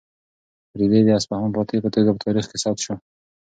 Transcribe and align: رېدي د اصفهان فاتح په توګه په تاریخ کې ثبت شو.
رېدي 0.79 1.01
د 1.05 1.09
اصفهان 1.19 1.49
فاتح 1.55 1.79
په 1.83 1.89
توګه 1.95 2.09
په 2.13 2.21
تاریخ 2.25 2.45
کې 2.49 2.57
ثبت 2.63 2.79
شو. 2.85 2.95